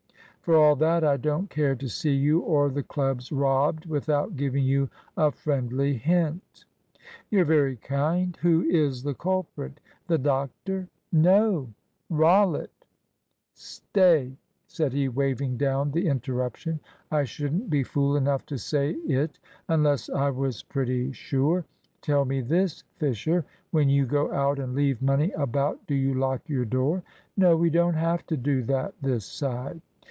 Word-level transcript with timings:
"For 0.43 0.55
all 0.57 0.75
that, 0.77 1.03
I 1.03 1.17
don't 1.17 1.51
care 1.51 1.75
to 1.75 1.87
see 1.87 2.13
you 2.15 2.39
or 2.41 2.69
the 2.69 2.81
clubs 2.81 3.31
robbed 3.31 3.85
without 3.85 4.35
giving 4.35 4.63
you 4.65 4.89
a 5.15 5.31
friendly 5.31 5.93
hint." 5.93 6.65
"You're 7.29 7.45
very 7.45 7.75
kind. 7.77 8.35
Who 8.41 8.63
is 8.63 9.03
the 9.03 9.13
culprit? 9.13 9.79
The 10.07 10.17
doctor?" 10.17 10.89
"No; 11.11 11.69
Rollitt. 12.09 12.73
Stay," 13.53 14.35
said 14.65 14.91
he, 14.93 15.07
waving 15.07 15.57
down 15.57 15.91
the 15.91 16.07
interruption, 16.07 16.79
"I 17.11 17.23
shouldn't 17.23 17.69
be 17.69 17.83
fool 17.83 18.17
enough 18.17 18.43
to 18.47 18.57
say 18.57 18.93
it 18.93 19.37
unless 19.69 20.09
I 20.09 20.31
was 20.31 20.63
pretty 20.63 21.11
sure. 21.11 21.65
Tell 22.01 22.25
me 22.25 22.41
this, 22.41 22.83
Fisher; 22.97 23.45
when 23.69 23.89
you 23.89 24.07
go 24.07 24.31
out 24.33 24.57
and 24.57 24.73
leave 24.73 25.03
money 25.03 25.31
about 25.33 25.85
do 25.85 25.93
you 25.93 26.15
lock 26.15 26.49
your 26.49 26.65
door?" 26.65 27.03
"No. 27.37 27.55
We 27.55 27.69
don't 27.69 27.93
have 27.93 28.25
to 28.25 28.35
do 28.35 28.63
that 28.63 28.95
this 29.03 29.23
side." 29.23 29.81